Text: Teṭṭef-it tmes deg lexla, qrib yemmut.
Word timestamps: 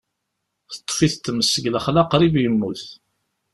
Teṭṭef-it 0.75 1.15
tmes 1.25 1.51
deg 1.55 1.65
lexla, 1.73 2.03
qrib 2.11 2.35
yemmut. 2.41 2.83